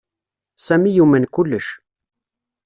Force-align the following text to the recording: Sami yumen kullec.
Sami 0.65 0.91
yumen 0.97 1.25
kullec. 1.33 1.67